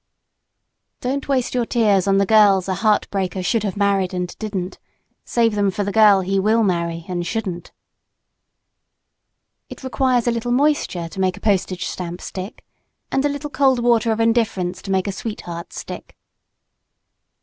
[0.99, 4.79] Don't waste your tears on the girls a heart breaker should have married and didn't;
[5.25, 7.71] save them for the girl he will marry and shouldn't.
[9.69, 12.65] It requires a little moisture to make a postage stamp stick
[13.11, 16.17] and a little cold water of indifference to make a sweetheart stick.